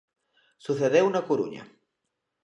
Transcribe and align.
Sucedeu 0.65 1.05
na 1.11 1.25
Coruña. 1.27 1.63